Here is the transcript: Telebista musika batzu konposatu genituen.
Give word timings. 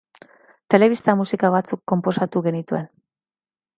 Telebista 0.75 1.15
musika 1.19 1.51
batzu 1.57 1.79
konposatu 1.93 2.43
genituen. 2.49 2.89